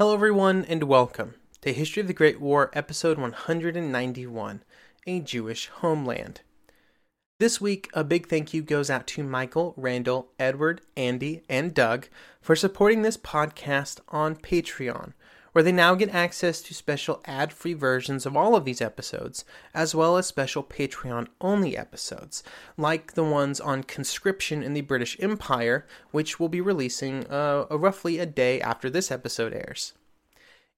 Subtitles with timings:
[0.00, 4.62] Hello, everyone, and welcome to History of the Great War, episode 191
[5.06, 6.40] A Jewish Homeland.
[7.38, 12.08] This week, a big thank you goes out to Michael, Randall, Edward, Andy, and Doug
[12.40, 15.12] for supporting this podcast on Patreon,
[15.60, 19.44] where they now get access to special ad free versions of all of these episodes,
[19.74, 22.42] as well as special Patreon only episodes,
[22.78, 28.18] like the ones on conscription in the British Empire, which will be releasing uh, roughly
[28.18, 29.92] a day after this episode airs.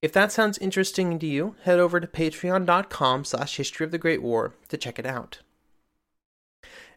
[0.01, 4.21] If that sounds interesting to you, head over to patreon.com slash history of the Great
[4.21, 5.39] War to check it out.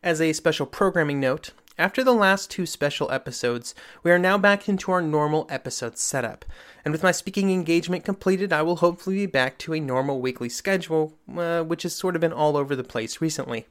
[0.01, 4.69] As a special programming note, after the last two special episodes, we are now back
[4.69, 6.45] into our normal episode setup.
[6.85, 10.47] And with my speaking engagement completed, I will hopefully be back to a normal weekly
[10.47, 13.67] schedule, uh, which has sort of been all over the place recently.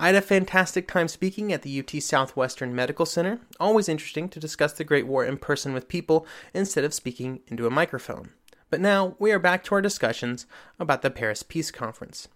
[0.00, 3.38] I had a fantastic time speaking at the UT Southwestern Medical Center.
[3.60, 7.68] Always interesting to discuss the Great War in person with people instead of speaking into
[7.68, 8.30] a microphone.
[8.68, 10.46] But now we are back to our discussions
[10.80, 12.26] about the Paris Peace Conference.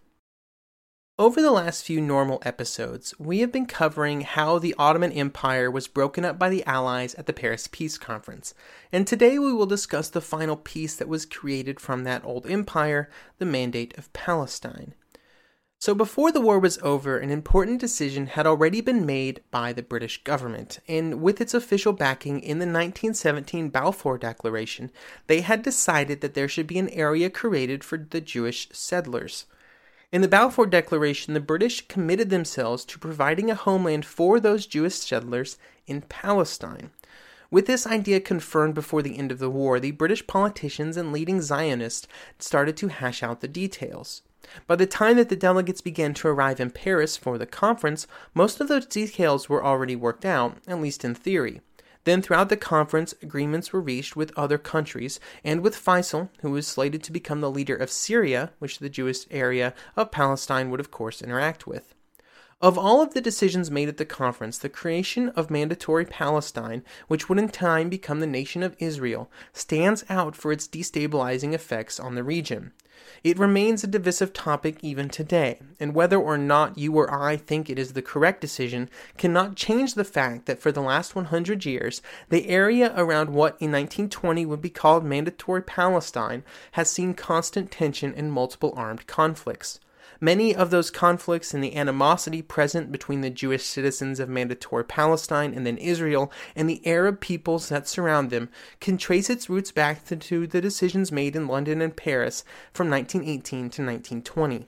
[1.21, 5.89] Over the last few normal episodes, we have been covering how the Ottoman Empire was
[5.89, 8.55] broken up by the Allies at the Paris Peace Conference,
[8.93, 13.11] and today we will discuss the final peace that was created from that old empire,
[13.39, 14.95] the Mandate of Palestine.
[15.81, 19.83] So, before the war was over, an important decision had already been made by the
[19.83, 24.93] British government, and with its official backing in the 1917 Balfour Declaration,
[25.27, 29.47] they had decided that there should be an area created for the Jewish settlers.
[30.11, 34.95] In the Balfour Declaration, the British committed themselves to providing a homeland for those Jewish
[34.95, 36.91] settlers in Palestine.
[37.51, 41.43] With this idea confirmed before the end of the war, the British politicians and leading
[41.43, 42.09] Zionists
[42.39, 44.23] started to hash out the details.
[44.67, 48.63] By the time that the delegates began to arrive in Paris for the conference, most
[48.63, 51.61] of those details were already worked out, at least in theory.
[52.05, 56.67] Then, throughout the conference, agreements were reached with other countries and with Faisal, who was
[56.67, 60.91] slated to become the leader of Syria, which the Jewish area of Palestine would, of
[60.91, 61.95] course, interact with.
[62.61, 67.29] Of all of the decisions made at the conference, the creation of mandatory Palestine, which
[67.29, 72.17] would in time become the nation of Israel, stands out for its destabilizing effects on
[72.17, 72.73] the region.
[73.25, 77.69] It remains a divisive topic even today, and whether or not you or I think
[77.69, 82.01] it is the correct decision cannot change the fact that for the last 100 years,
[82.29, 88.15] the area around what in 1920 would be called Mandatory Palestine has seen constant tension
[88.17, 89.81] and multiple armed conflicts.
[90.21, 95.55] Many of those conflicts and the animosity present between the Jewish citizens of Mandatory Palestine
[95.55, 98.49] and then Israel and the Arab peoples that surround them
[98.81, 103.59] can trace its roots back to, the decisions made in London and Paris from 1918
[103.59, 104.67] to 1920.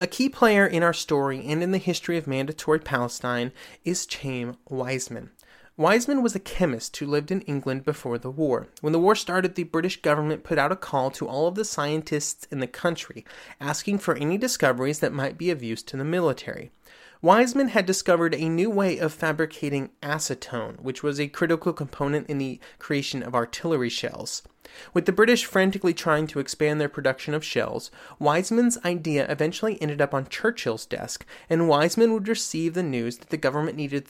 [0.00, 3.52] A key player in our story and in the history of Mandatory Palestine
[3.84, 5.30] is Chaim Weizmann.
[5.78, 8.66] Weizmann was a chemist who lived in England before the war.
[8.80, 11.64] When the war started, the British government put out a call to all of the
[11.64, 13.24] scientists in the country,
[13.60, 16.72] asking for any discoveries that might be of use to the military.
[17.22, 22.38] Weizmann had discovered a new way of fabricating acetone, which was a critical component in
[22.38, 24.42] the creation of artillery shells.
[24.92, 30.00] With the British frantically trying to expand their production of shells, Weizmann's idea eventually ended
[30.00, 34.08] up on Churchill's desk, and Weizmann would receive the news that the government needed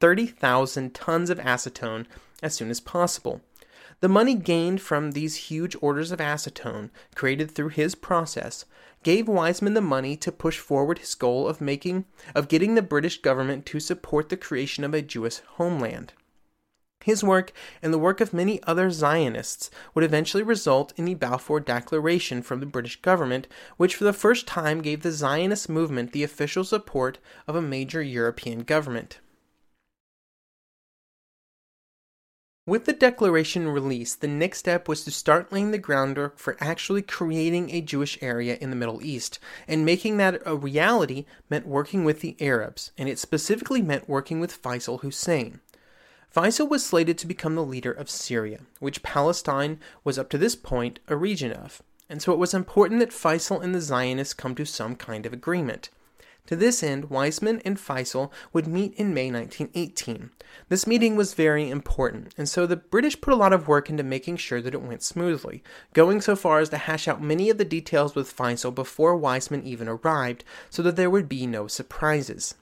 [0.00, 2.06] 30,000 tons of acetone
[2.42, 3.40] as soon as possible.
[4.00, 8.64] The money gained from these huge orders of acetone, created through his process,
[9.02, 13.20] gave Weizmann the money to push forward his goal of making of getting the British
[13.20, 16.14] government to support the creation of a Jewish homeland.
[17.02, 17.52] His work
[17.82, 22.60] and the work of many other Zionists would eventually result in the Balfour Declaration from
[22.60, 23.46] the British government,
[23.78, 28.02] which for the first time gave the Zionist movement the official support of a major
[28.02, 29.18] European government.
[32.70, 37.02] With the declaration released, the next step was to start laying the groundwork for actually
[37.02, 42.04] creating a Jewish area in the Middle East, and making that a reality meant working
[42.04, 45.58] with the Arabs, and it specifically meant working with Faisal Hussein.
[46.32, 50.54] Faisal was slated to become the leader of Syria, which Palestine was up to this
[50.54, 54.54] point a region of, and so it was important that Faisal and the Zionists come
[54.54, 55.90] to some kind of agreement.
[56.50, 60.30] To this end, Weizmann and Faisal would meet in May 1918.
[60.68, 64.02] This meeting was very important, and so the British put a lot of work into
[64.02, 65.62] making sure that it went smoothly,
[65.92, 69.62] going so far as to hash out many of the details with Faisal before Weizmann
[69.62, 72.56] even arrived, so that there would be no surprises.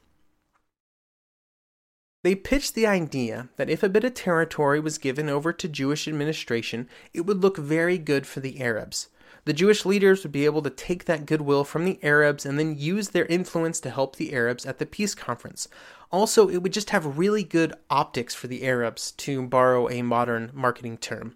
[2.22, 6.06] They pitched the idea that if a bit of territory was given over to Jewish
[6.06, 9.08] administration, it would look very good for the Arabs.
[9.48, 12.78] The Jewish leaders would be able to take that goodwill from the Arabs and then
[12.78, 15.68] use their influence to help the Arabs at the peace conference.
[16.12, 20.50] Also, it would just have really good optics for the Arabs, to borrow a modern
[20.52, 21.34] marketing term.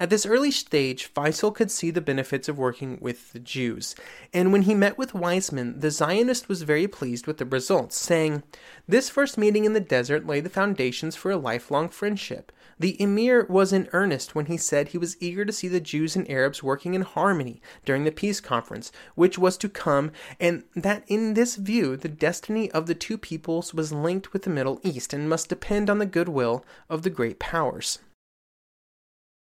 [0.00, 3.96] At this early stage, Faisal could see the benefits of working with the Jews,
[4.32, 8.44] and when he met with Weizmann, the Zionist was very pleased with the results, saying,
[8.86, 12.52] This first meeting in the desert laid the foundations for a lifelong friendship.
[12.78, 16.14] The emir was in earnest when he said he was eager to see the Jews
[16.14, 21.02] and Arabs working in harmony during the peace conference, which was to come, and that
[21.08, 25.12] in this view the destiny of the two peoples was linked with the Middle East
[25.12, 27.98] and must depend on the goodwill of the great powers.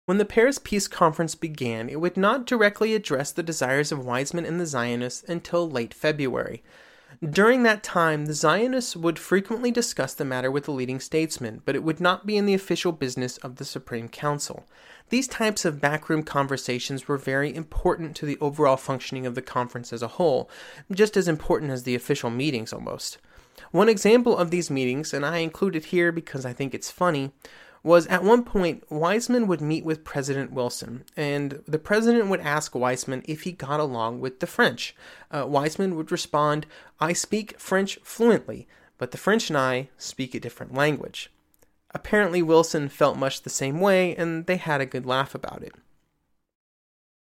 [0.09, 4.43] When the Paris Peace Conference began, it would not directly address the desires of Weizmann
[4.43, 6.63] and the Zionists until late February.
[7.23, 11.75] During that time, the Zionists would frequently discuss the matter with the leading statesmen, but
[11.75, 14.65] it would not be in the official business of the Supreme Council.
[15.09, 19.93] These types of backroom conversations were very important to the overall functioning of the conference
[19.93, 20.49] as a whole,
[20.91, 23.19] just as important as the official meetings almost.
[23.69, 27.31] One example of these meetings, and I include it here because I think it's funny,
[27.83, 32.73] was at one point Weizmann would meet with President Wilson, and the president would ask
[32.73, 34.95] Weizmann if he got along with the French.
[35.31, 36.65] Uh, Weizmann would respond,
[36.99, 38.67] I speak French fluently,
[38.97, 41.31] but the French and I speak a different language.
[41.91, 45.73] Apparently, Wilson felt much the same way, and they had a good laugh about it.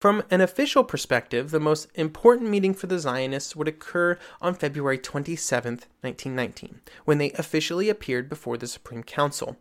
[0.01, 4.97] From an official perspective, the most important meeting for the Zionists would occur on February
[4.97, 9.59] 27, 1919, when they officially appeared before the Supreme Council.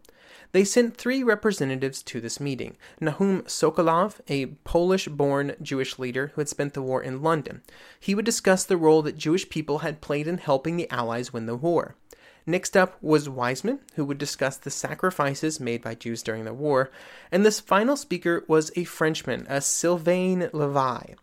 [0.51, 6.41] They sent three representatives to this meeting Nahum Sokolov, a Polish born Jewish leader who
[6.41, 7.61] had spent the war in London.
[7.99, 11.45] He would discuss the role that Jewish people had played in helping the Allies win
[11.45, 11.95] the war.
[12.47, 16.89] Next up was Weizmann, who would discuss the sacrifices made by Jews during the war.
[17.31, 21.13] And this final speaker was a Frenchman, a Sylvain Levi.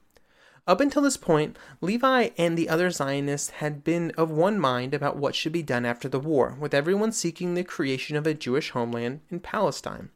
[0.68, 5.16] Up until this point, Levi and the other Zionists had been of one mind about
[5.16, 8.70] what should be done after the war, with everyone seeking the creation of a Jewish
[8.70, 10.10] homeland in Palestine.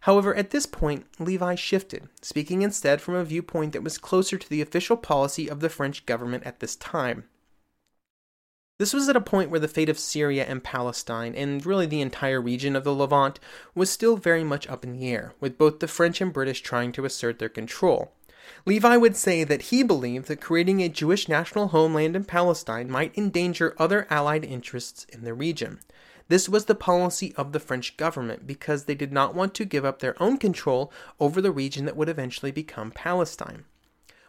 [0.00, 4.50] However, at this point, Levi shifted, speaking instead from a viewpoint that was closer to
[4.50, 7.28] the official policy of the French government at this time.
[8.80, 12.00] This was at a point where the fate of Syria and Palestine, and really the
[12.00, 13.38] entire region of the Levant,
[13.76, 16.90] was still very much up in the air, with both the French and British trying
[16.90, 18.10] to assert their control.
[18.64, 23.16] Levi would say that he believed that creating a Jewish national homeland in Palestine might
[23.18, 25.80] endanger other Allied interests in the region.
[26.28, 29.84] This was the policy of the French government because they did not want to give
[29.84, 33.64] up their own control over the region that would eventually become Palestine.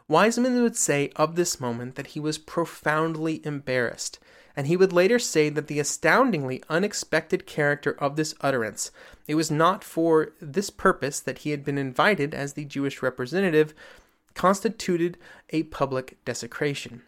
[0.10, 4.20] Weizmann would say of this moment that he was profoundly embarrassed,
[4.56, 8.92] and he would later say that the astoundingly unexpected character of this utterance,
[9.28, 13.74] it was not for this purpose that he had been invited as the Jewish representative,
[14.34, 15.18] constituted
[15.50, 17.04] a public desecration.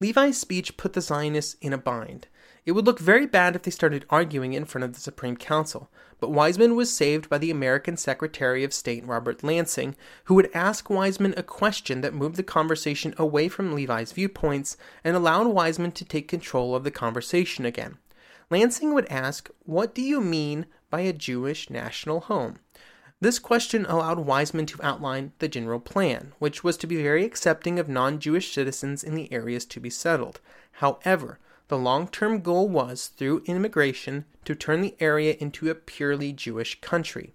[0.00, 2.26] Levi's speech put the Zionists in a bind.
[2.64, 5.90] It would look very bad if they started arguing in front of the Supreme Council,
[6.18, 10.88] but Weizmann was saved by the American Secretary of State Robert Lansing, who would ask
[10.88, 16.04] Weizmann a question that moved the conversation away from Levi's viewpoints and allowed Weizmann to
[16.04, 17.98] take control of the conversation again.
[18.50, 22.58] Lansing would ask, What do you mean by a Jewish national home?
[23.22, 27.78] This question allowed Weizmann to outline the general plan, which was to be very accepting
[27.78, 30.40] of non Jewish citizens in the areas to be settled.
[30.72, 36.32] However, the long term goal was, through immigration, to turn the area into a purely
[36.32, 37.34] Jewish country.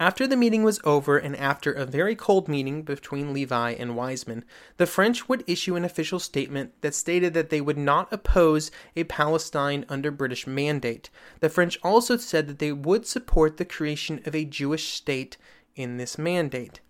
[0.00, 4.42] After the meeting was over and after a very cold meeting between Levi and Weizmann,
[4.76, 9.04] the French would issue an official statement that stated that they would not oppose a
[9.04, 11.10] Palestine under British mandate.
[11.38, 15.36] The French also said that they would support the creation of a Jewish state
[15.76, 16.80] in this mandate.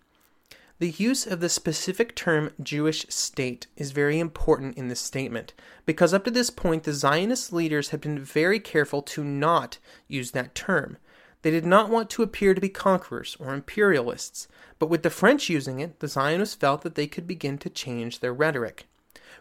[0.79, 5.53] The use of the specific term Jewish state is very important in this statement
[5.85, 10.31] because up to this point the Zionist leaders had been very careful to not use
[10.31, 10.97] that term.
[11.45, 14.47] They did not want to appear to be conquerors or imperialists,
[14.79, 18.19] but with the French using it, the Zionists felt that they could begin to change
[18.19, 18.87] their rhetoric.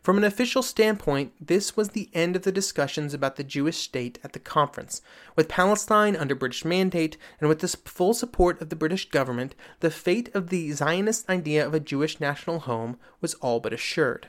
[0.02, 4.18] From an official standpoint, this was the end of the discussions about the Jewish state
[4.22, 5.00] at the conference.
[5.34, 9.90] With Palestine under British mandate and with the full support of the British government, the
[9.90, 14.28] fate of the Zionist idea of a Jewish national home was all but assured.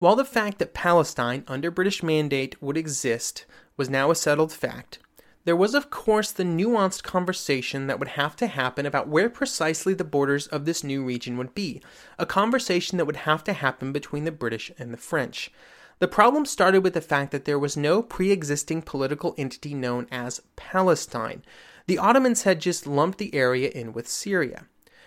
[0.00, 3.44] While the fact that Palestine under British mandate would exist
[3.76, 4.98] was now a settled fact,
[5.44, 9.92] there was of course the nuanced conversation that would have to happen about where precisely
[9.92, 11.82] the borders of this new region would be,
[12.18, 15.52] a conversation that would have to happen between the British and the French.
[15.98, 20.06] The problem started with the fact that there was no pre existing political entity known
[20.10, 21.42] as Palestine.
[21.86, 24.64] The Ottomans had just lumped the area in with Syria.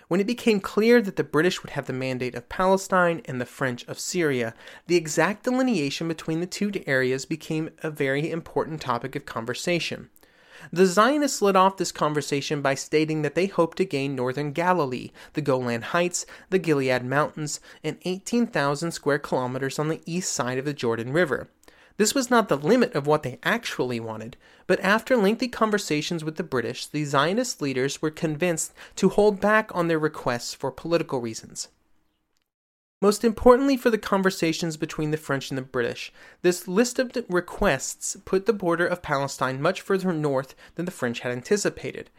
[0.07, 3.45] When it became clear that the British would have the mandate of Palestine and the
[3.45, 4.53] French of Syria,
[4.87, 10.09] the exact delineation between the two areas became a very important topic of conversation.
[10.71, 15.11] The Zionists led off this conversation by stating that they hoped to gain northern Galilee,
[15.33, 20.65] the Golan Heights, the Gilead Mountains, and 18,000 square kilometers on the east side of
[20.65, 21.49] the Jordan River.
[21.97, 24.35] This was not the limit of what they actually wanted,
[24.65, 29.69] but after lengthy conversations with the British, the Zionist leaders were convinced to hold back
[29.75, 31.67] on their requests for political reasons.
[33.03, 38.15] Most importantly for the conversations between the French and the British, this list of requests
[38.23, 42.09] put the border of Palestine much further north than the French had anticipated.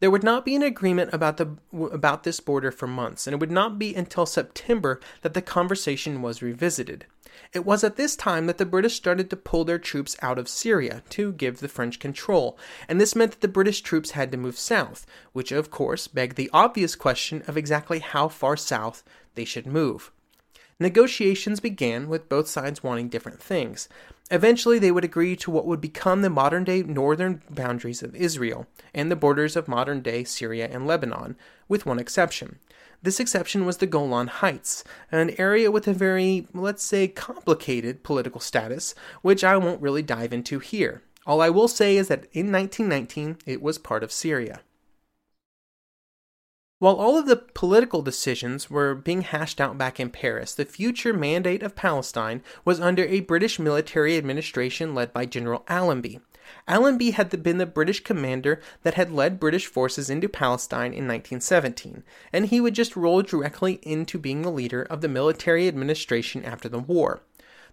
[0.00, 3.40] There would not be an agreement about the about this border for months, and it
[3.40, 7.06] would not be until September that the conversation was revisited.
[7.52, 10.48] It was at this time that the British started to pull their troops out of
[10.48, 12.58] Syria to give the French control,
[12.88, 16.36] and this meant that the British troops had to move south, which of course begged
[16.36, 19.02] the obvious question of exactly how far south
[19.34, 20.10] they should move.
[20.78, 23.88] Negotiations began with both sides wanting different things.
[24.32, 28.66] Eventually, they would agree to what would become the modern day northern boundaries of Israel
[28.94, 31.36] and the borders of modern day Syria and Lebanon,
[31.68, 32.58] with one exception.
[33.02, 38.40] This exception was the Golan Heights, an area with a very, let's say, complicated political
[38.40, 41.02] status, which I won't really dive into here.
[41.26, 44.62] All I will say is that in 1919, it was part of Syria.
[46.82, 51.12] While all of the political decisions were being hashed out back in Paris, the future
[51.12, 56.18] mandate of Palestine was under a British military administration led by General Allenby.
[56.66, 62.02] Allenby had been the British commander that had led British forces into Palestine in 1917,
[62.32, 66.68] and he would just roll directly into being the leader of the military administration after
[66.68, 67.22] the war.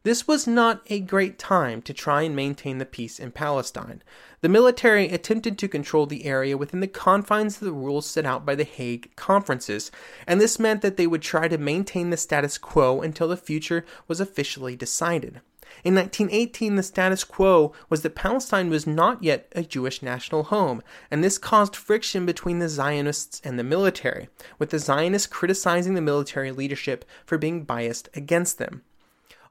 [0.03, 4.01] This was not a great time to try and maintain the peace in Palestine.
[4.39, 8.45] The military attempted to control the area within the confines of the rules set out
[8.45, 9.91] by the Hague Conferences,
[10.25, 13.83] and this meant that they would try to maintain the status quo until the future
[14.07, 15.41] was officially decided.
[15.83, 20.81] In 1918, the status quo was that Palestine was not yet a Jewish national home,
[21.11, 26.01] and this caused friction between the Zionists and the military, with the Zionists criticizing the
[26.01, 28.83] military leadership for being biased against them.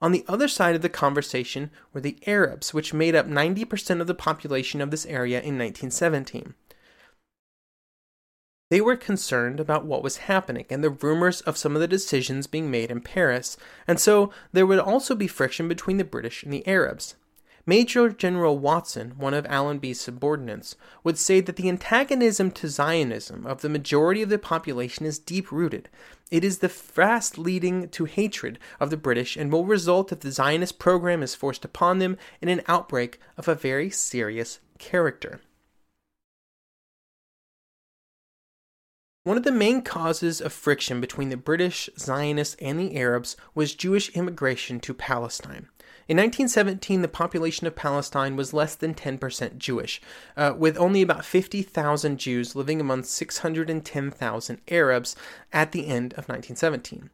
[0.01, 4.07] On the other side of the conversation were the Arabs, which made up 90% of
[4.07, 6.55] the population of this area in 1917.
[8.71, 12.47] They were concerned about what was happening and the rumors of some of the decisions
[12.47, 16.53] being made in Paris, and so there would also be friction between the British and
[16.53, 17.17] the Arabs.
[17.69, 23.61] Major General Watson, one of Allenby's subordinates, would say that the antagonism to Zionism of
[23.61, 25.91] the majority of the population is deep rooted.
[26.31, 30.33] It is the fast leading to hatred of the British and will result if the
[30.33, 35.43] Zionist program is forced upon them in an outbreak of a very serious character.
[39.25, 43.75] One of the main causes of friction between the British, Zionists, and the Arabs was
[43.75, 45.69] Jewish immigration to Palestine.
[46.09, 50.01] In 1917, the population of Palestine was less than 10% Jewish,
[50.39, 55.17] uh, with only about 50,000 Jews living among 610,000 Arabs
[55.53, 57.11] at the end of 1917.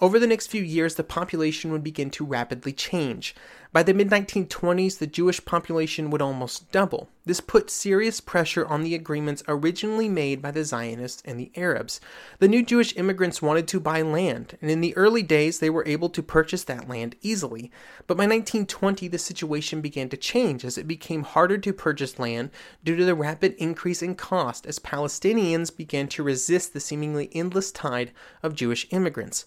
[0.00, 3.36] Over the next few years, the population would begin to rapidly change.
[3.72, 7.10] By the mid 1920s, the Jewish population would almost double.
[7.26, 11.98] This put serious pressure on the agreements originally made by the Zionists and the Arabs.
[12.38, 15.86] The new Jewish immigrants wanted to buy land, and in the early days, they were
[15.86, 17.70] able to purchase that land easily.
[18.06, 22.50] But by 1920, the situation began to change as it became harder to purchase land
[22.84, 27.72] due to the rapid increase in cost as Palestinians began to resist the seemingly endless
[27.72, 29.46] tide of Jewish immigrants.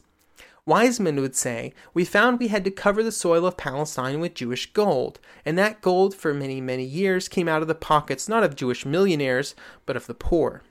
[0.67, 4.73] Weizmann would say, We found we had to cover the soil of Palestine with Jewish
[4.73, 8.55] gold, and that gold for many, many years came out of the pockets not of
[8.55, 10.61] Jewish millionaires, but of the poor.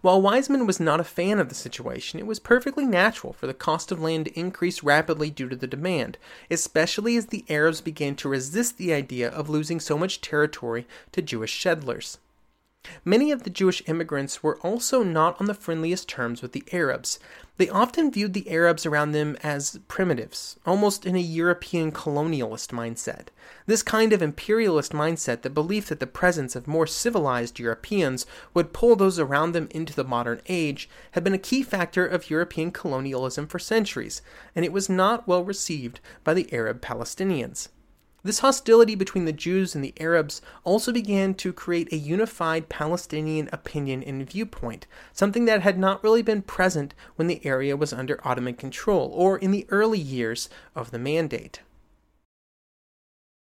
[0.00, 3.54] While Weizmann was not a fan of the situation, it was perfectly natural for the
[3.54, 6.18] cost of land to increase rapidly due to the demand,
[6.50, 11.22] especially as the Arabs began to resist the idea of losing so much territory to
[11.22, 12.18] Jewish settlers.
[13.04, 17.20] Many of the Jewish immigrants were also not on the friendliest terms with the Arabs.
[17.62, 23.28] They often viewed the Arabs around them as primitives, almost in a European colonialist mindset.
[23.66, 28.72] This kind of imperialist mindset, the belief that the presence of more civilized Europeans would
[28.72, 32.72] pull those around them into the modern age, had been a key factor of European
[32.72, 34.22] colonialism for centuries,
[34.56, 37.68] and it was not well received by the Arab Palestinians.
[38.24, 43.48] This hostility between the Jews and the Arabs also began to create a unified Palestinian
[43.52, 48.20] opinion and viewpoint, something that had not really been present when the area was under
[48.26, 51.62] Ottoman control or in the early years of the Mandate.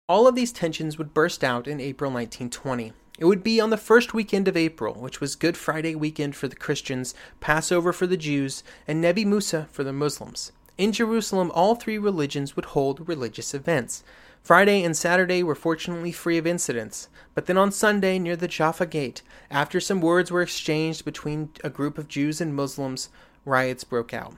[0.08, 2.94] All of these tensions would burst out in April 1920.
[3.20, 6.48] It would be on the first weekend of April, which was Good Friday weekend for
[6.48, 10.54] the Christians, Passover for the Jews, and Nebi Musa for the Muslims.
[10.78, 14.04] In Jerusalem, all three religions would hold religious events.
[14.44, 18.88] Friday and Saturday were fortunately free of incidents, but then on Sunday, near the Jaffa
[18.88, 23.10] Gate, after some words were exchanged between a group of Jews and Muslims,
[23.46, 24.34] riots broke out.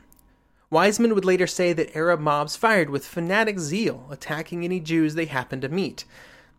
[0.70, 5.26] Weizmann would later say that Arab mobs fired with fanatic zeal, attacking any Jews they
[5.26, 6.04] happened to meet.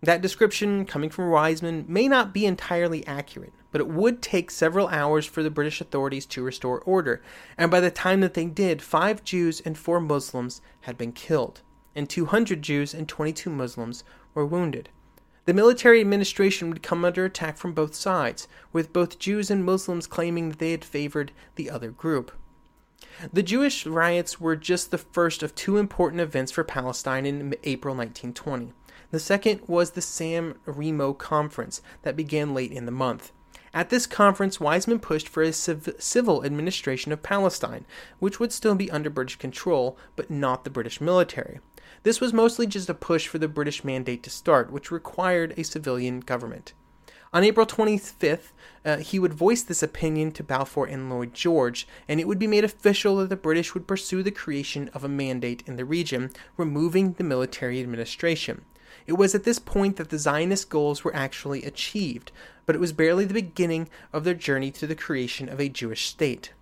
[0.02, 4.88] That description, coming from Weizmann, may not be entirely accurate, but it would take several
[4.88, 7.20] hours for the British authorities to restore order,
[7.58, 11.60] and by the time that they did, five Jews and four Muslims had been killed
[11.94, 14.04] and 200 Jews and 22 Muslims
[14.34, 14.88] were wounded.
[15.46, 20.06] The military administration would come under attack from both sides, with both Jews and Muslims
[20.06, 22.32] claiming that they had favored the other group.
[23.32, 27.94] The Jewish riots were just the first of two important events for Palestine in April
[27.94, 28.72] 1920.
[29.10, 33.30] The second was the San Remo Conference that began late in the month.
[33.74, 37.84] At this conference, Weizmann pushed for a civ- civil administration of Palestine,
[38.18, 41.60] which would still be under British control, but not the British military.
[42.04, 45.64] This was mostly just a push for the British mandate to start, which required a
[45.64, 46.74] civilian government.
[47.32, 48.52] On April 25th,
[48.84, 52.46] uh, he would voice this opinion to Balfour and Lloyd George, and it would be
[52.46, 56.30] made official that the British would pursue the creation of a mandate in the region,
[56.58, 58.66] removing the military administration.
[59.06, 62.32] It was at this point that the Zionist goals were actually achieved.
[62.66, 66.06] but it was barely the beginning of their journey to the creation of a Jewish
[66.06, 66.52] state.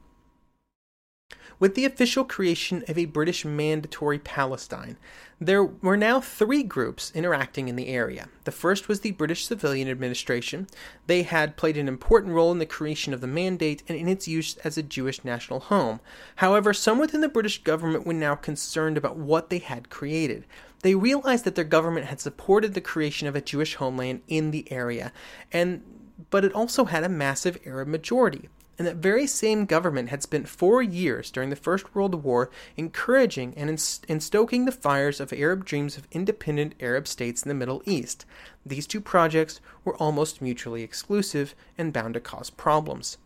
[1.59, 4.97] With the official creation of a British Mandatory Palestine,
[5.41, 8.29] there were now three groups interacting in the area.
[8.45, 10.67] The first was the British Civilian Administration.
[11.07, 14.27] They had played an important role in the creation of the Mandate and in its
[14.27, 16.01] use as a Jewish national home.
[16.37, 20.45] However, some within the British government were now concerned about what they had created.
[20.83, 24.71] They realized that their government had supported the creation of a Jewish homeland in the
[24.73, 25.13] area,
[25.53, 25.83] and
[26.31, 28.49] but it also had a massive Arab majority
[28.83, 33.55] and that very same government had spent four years during the First World War encouraging
[33.57, 38.27] and, stoking the fires of Arab dreams of independent Arab states in the Middle East.
[38.67, 43.19] These two projects were almost mutually exclusive and bound to cause problems.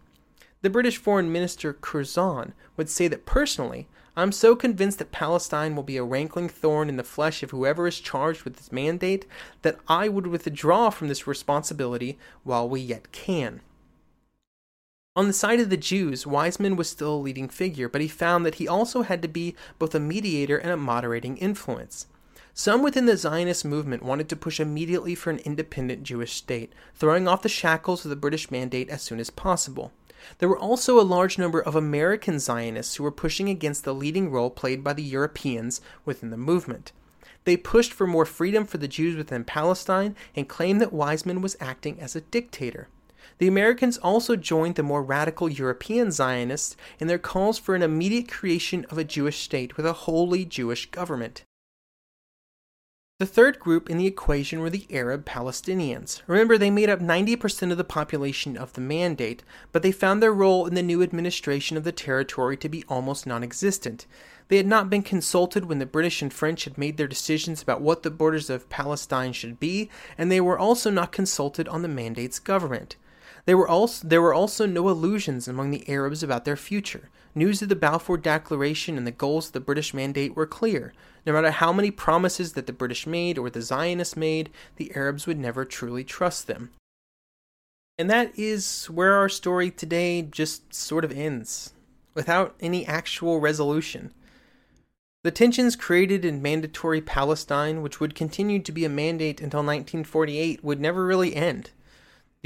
[0.60, 5.84] The British Foreign Minister Curzon would say that personally, I'm so convinced that Palestine will
[5.84, 9.24] be a rankling thorn in the flesh of whoever is charged with this mandate
[9.62, 13.62] that I would withdraw from this responsibility while we yet can.
[15.16, 18.44] On the side of the Jews, Weizmann was still a leading figure, but he found
[18.44, 22.06] that he also had to be both a mediator and a moderating influence.
[22.52, 27.26] Some within the Zionist movement wanted to push immediately for an independent Jewish state, throwing
[27.26, 29.90] off the shackles of the British mandate as soon as possible.
[30.36, 34.30] There were also a large number of American Zionists who were pushing against the leading
[34.30, 36.92] role played by the Europeans within the movement.
[37.44, 41.56] They pushed for more freedom for the Jews within Palestine and claimed that Weizmann was
[41.58, 42.88] acting as a dictator.
[43.38, 48.28] The Americans also joined the more radical European Zionists in their calls for an immediate
[48.28, 51.44] creation of a Jewish state with a wholly Jewish government.
[53.18, 56.20] The third group in the equation were the Arab Palestinians.
[56.26, 60.34] Remember, they made up 90% of the population of the Mandate, but they found their
[60.34, 64.06] role in the new administration of the territory to be almost non existent.
[64.48, 67.80] They had not been consulted when the British and French had made their decisions about
[67.80, 71.88] what the borders of Palestine should be, and they were also not consulted on the
[71.88, 72.96] Mandate's government.
[73.46, 77.08] There were also there were also no illusions among the Arabs about their future.
[77.34, 80.92] News of the Balfour Declaration and the goals of the British Mandate were clear.
[81.24, 85.26] No matter how many promises that the British made or the Zionists made, the Arabs
[85.26, 86.70] would never truly trust them.
[87.98, 91.72] And that is where our story today just sort of ends,
[92.14, 94.12] without any actual resolution.
[95.24, 100.64] The tensions created in Mandatory Palestine, which would continue to be a mandate until 1948,
[100.64, 101.70] would never really end.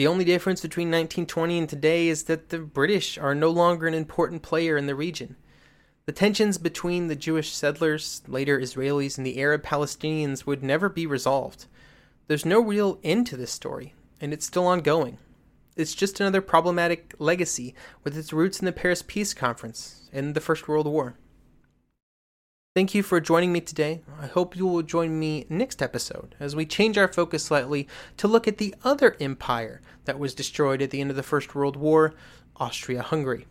[0.01, 3.93] The only difference between 1920 and today is that the British are no longer an
[3.93, 5.37] important player in the region.
[6.07, 11.05] The tensions between the Jewish settlers, later Israelis, and the Arab Palestinians would never be
[11.05, 11.67] resolved.
[12.29, 15.19] There's no real end to this story, and it's still ongoing.
[15.77, 20.41] It's just another problematic legacy with its roots in the Paris Peace Conference and the
[20.41, 21.17] First World War.
[22.73, 24.01] Thank you for joining me today.
[24.21, 28.29] I hope you will join me next episode as we change our focus slightly to
[28.29, 31.75] look at the other empire that was destroyed at the end of the First World
[31.75, 32.15] War,
[32.59, 33.49] Austria Hungary.